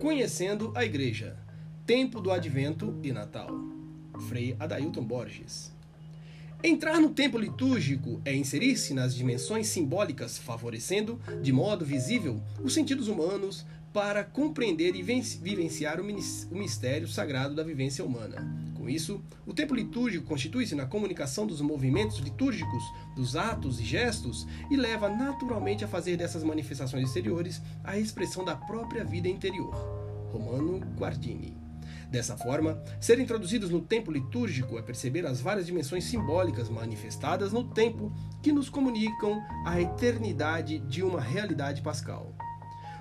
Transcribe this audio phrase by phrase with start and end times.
[0.00, 1.36] Conhecendo a Igreja,
[1.84, 3.50] Tempo do Advento e Natal.
[4.30, 5.70] Frei Adailton Borges.
[6.64, 13.08] Entrar no tempo litúrgico é inserir-se nas dimensões simbólicas, favorecendo, de modo visível, os sentidos
[13.08, 18.70] humanos para compreender e vivenciar o mistério sagrado da vivência humana.
[18.74, 22.82] Com isso, o tempo litúrgico constitui-se na comunicação dos movimentos litúrgicos,
[23.14, 28.56] dos atos e gestos, e leva naturalmente a fazer dessas manifestações exteriores a expressão da
[28.56, 29.74] própria vida interior.
[30.32, 31.58] Romano Guardini.
[32.10, 37.64] Dessa forma, ser introduzidos no tempo litúrgico é perceber as várias dimensões simbólicas manifestadas no
[37.64, 38.12] tempo
[38.42, 42.34] que nos comunicam a eternidade de uma realidade pascal.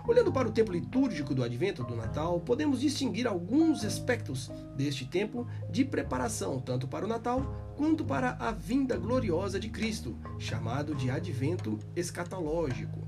[0.10, 5.46] Olhando para o tempo litúrgico do Advento do Natal, podemos distinguir alguns aspectos deste tempo
[5.70, 11.12] de preparação, tanto para o Natal quanto para a vinda gloriosa de Cristo, chamado de
[11.12, 13.08] Advento escatológico.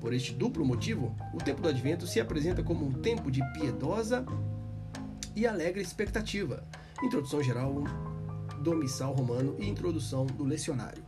[0.00, 4.26] Por este duplo motivo, o tempo do Advento se apresenta como um tempo de piedosa
[5.36, 6.64] e alegre expectativa.
[7.00, 7.84] Introdução geral
[8.60, 11.04] do Missal Romano e introdução do Lecionário.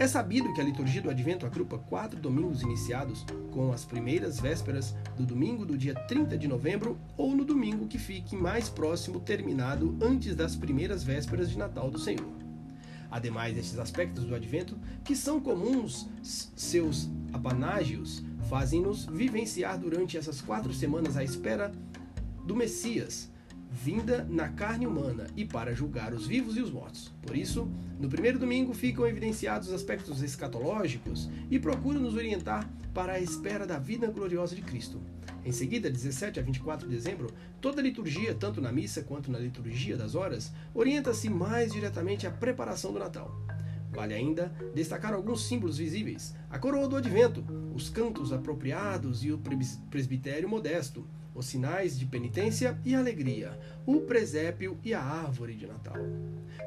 [0.00, 4.94] É sabido que a liturgia do Advento agrupa quatro domingos iniciados com as primeiras vésperas
[5.14, 9.94] do domingo do dia 30 de novembro ou no domingo que fique mais próximo terminado
[10.00, 12.32] antes das primeiras vésperas de Natal do Senhor.
[13.10, 20.72] Ademais destes aspectos do Advento, que são comuns, seus apanágios fazem-nos vivenciar durante essas quatro
[20.72, 21.70] semanas a espera
[22.46, 23.29] do Messias,
[23.70, 27.12] vinda na carne humana e para julgar os vivos e os mortos.
[27.22, 33.12] Por isso, no primeiro domingo ficam evidenciados os aspectos escatológicos e procuram nos orientar para
[33.12, 35.00] a espera da vida gloriosa de Cristo.
[35.44, 39.38] Em seguida, 17 a 24 de dezembro, toda a liturgia, tanto na missa quanto na
[39.38, 43.34] liturgia das horas, orienta-se mais diretamente à preparação do Natal.
[43.92, 49.40] Vale ainda destacar alguns símbolos visíveis: a coroa do advento, os cantos apropriados e o
[49.90, 55.96] presbitério modesto, os sinais de penitência e alegria, o presépio e a árvore de Natal.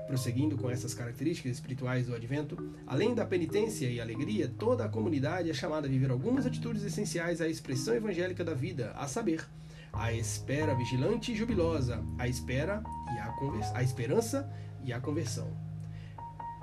[0.07, 2.57] Prosseguindo com essas características espirituais do advento,
[2.87, 7.41] além da penitência e alegria, toda a comunidade é chamada a viver algumas atitudes essenciais
[7.41, 9.45] à expressão evangélica da vida, a saber,
[9.91, 12.81] a espera vigilante e jubilosa, a espera
[13.13, 13.33] e a,
[13.75, 14.51] a esperança
[14.83, 15.51] e a conversão.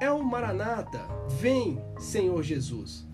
[0.00, 1.06] É o Maranata,
[1.38, 3.06] vem, Senhor Jesus.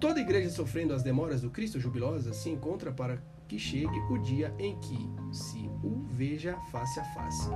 [0.00, 4.54] Toda igreja sofrendo as demoras do Cristo jubilosa se encontra para que chegue o dia
[4.58, 7.50] em que se o veja face a face.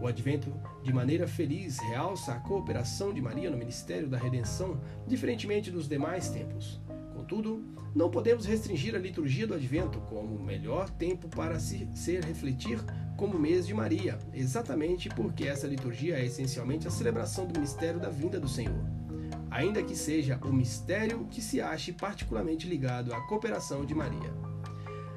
[0.00, 0.52] O advento,
[0.82, 6.28] de maneira feliz, realça a cooperação de Maria no ministério da redenção, diferentemente dos demais
[6.28, 6.80] tempos.
[7.14, 12.24] Contudo, não podemos restringir a liturgia do advento como o melhor tempo para se ser
[12.24, 12.80] refletir
[13.16, 18.08] como mês de Maria, exatamente porque essa liturgia é essencialmente a celebração do mistério da
[18.08, 18.84] vinda do Senhor.
[19.52, 24.41] Ainda que seja o mistério que se ache particularmente ligado à cooperação de Maria.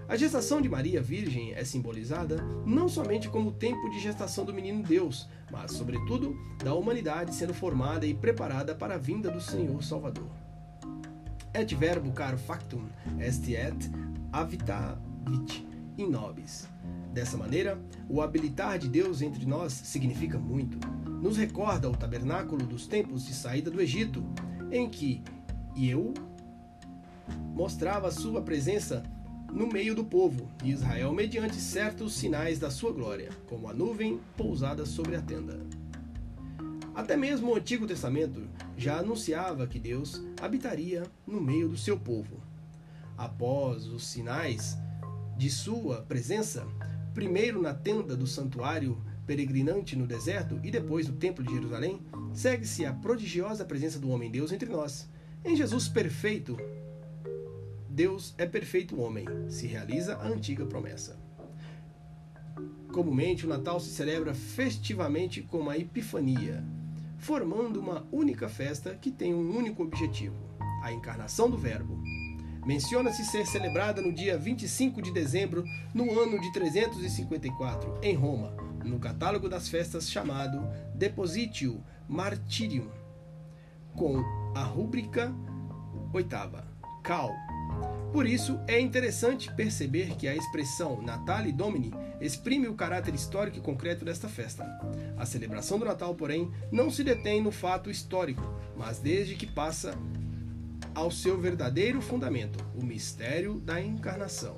[0.08, 4.54] A gestação de Maria Virgem é simbolizada não somente como o tempo de gestação do
[4.54, 9.84] menino Deus, mas, sobretudo, da humanidade sendo formada e preparada para a vinda do Senhor
[9.84, 10.30] Salvador.
[11.56, 12.86] Et verbo caro factum
[13.20, 13.90] est et
[14.32, 15.66] habitavit
[15.98, 16.68] in nobis.
[17.12, 20.78] Dessa maneira, o habilitar de Deus entre nós significa muito.
[21.10, 24.24] Nos recorda o tabernáculo dos tempos de saída do Egito,
[24.72, 25.24] em que
[25.76, 26.14] eu
[27.56, 29.02] mostrava sua presença
[29.56, 34.20] no meio do povo de Israel mediante certos sinais da sua glória, como a nuvem
[34.36, 35.66] pousada sobre a tenda.
[36.94, 38.44] Até mesmo o Antigo Testamento
[38.76, 42.44] já anunciava que Deus habitaria no meio do seu povo.
[43.18, 44.78] Após os sinais
[45.38, 46.68] de sua presença,
[47.14, 52.02] primeiro na tenda do santuário peregrinante no deserto e depois no templo de Jerusalém,
[52.34, 55.10] segue-se a prodigiosa presença do homem Deus entre nós.
[55.46, 56.58] Em Jesus perfeito,
[57.96, 61.18] Deus é perfeito homem, se realiza a antiga promessa.
[62.92, 66.62] Comumente, o Natal se celebra festivamente com a Epifania,
[67.18, 70.36] formando uma única festa que tem um único objetivo:
[70.84, 71.98] a encarnação do Verbo.
[72.66, 75.64] Menciona-se ser celebrada no dia 25 de dezembro,
[75.94, 82.90] no ano de 354, em Roma, no catálogo das festas chamado Depositio Martyrium,
[83.96, 84.22] com
[84.54, 85.34] a rúbrica
[86.12, 86.68] oitava,
[87.04, 87.32] Cal,
[88.12, 93.62] por isso, é interessante perceber que a expressão Natale Domini exprime o caráter histórico e
[93.62, 94.66] concreto desta festa.
[95.18, 98.44] A celebração do Natal, porém, não se detém no fato histórico,
[98.78, 99.98] mas desde que passa
[100.94, 104.56] ao seu verdadeiro fundamento, o mistério da encarnação.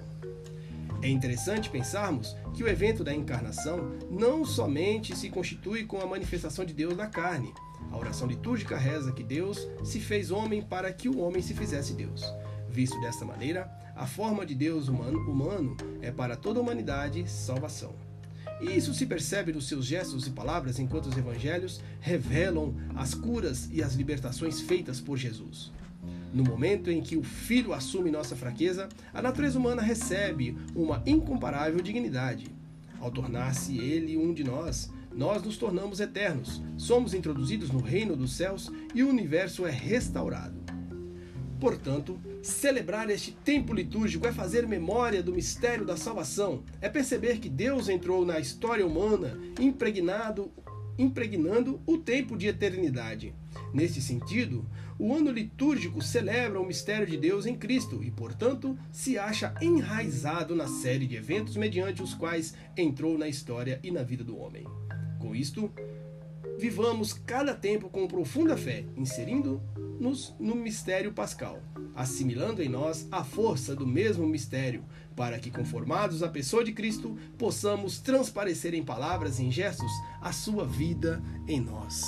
[1.02, 6.66] É interessante pensarmos que o evento da encarnação não somente se constitui com a manifestação
[6.66, 7.54] de Deus na carne.
[7.92, 11.94] A oração litúrgica reza que Deus se fez homem para que o homem se fizesse
[11.94, 12.24] Deus.
[12.78, 17.96] Visto desta maneira, a forma de Deus humano, humano é para toda a humanidade salvação.
[18.62, 23.68] E isso se percebe nos seus gestos e palavras enquanto os evangelhos revelam as curas
[23.72, 25.72] e as libertações feitas por Jesus.
[26.32, 31.82] No momento em que o Filho assume nossa fraqueza, a natureza humana recebe uma incomparável
[31.82, 32.46] dignidade.
[33.00, 38.34] Ao tornar-se Ele um de nós, nós nos tornamos eternos, somos introduzidos no reino dos
[38.34, 40.67] céus e o universo é restaurado.
[41.60, 47.50] Portanto, celebrar este tempo litúrgico é fazer memória do mistério da salvação, é perceber que
[47.50, 50.52] Deus entrou na história humana impregnado,
[50.98, 53.34] impregnando o tempo de eternidade.
[53.74, 54.66] Neste sentido,
[55.00, 60.56] o ano litúrgico celebra o mistério de Deus em Cristo e, portanto, se acha enraizado
[60.56, 64.66] na série de eventos mediante os quais entrou na história e na vida do homem.
[65.20, 65.72] Com isto,
[66.58, 71.62] vivamos cada tempo com profunda fé, inserindo-nos no mistério pascal,
[71.96, 74.84] assimilando em nós a força do mesmo mistério,
[75.16, 80.32] para que, conformados à pessoa de Cristo, possamos transparecer em palavras e em gestos a
[80.32, 82.04] sua vida em nós.